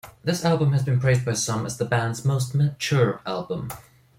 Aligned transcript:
This 0.23 0.43
album 0.43 0.71
has 0.73 0.81
been 0.81 0.99
praised 0.99 1.23
by 1.23 1.33
some 1.33 1.63
as 1.63 1.77
the 1.77 1.85
band's 1.85 2.25
most 2.25 2.55
mature 2.55 3.21
album. 3.23 3.69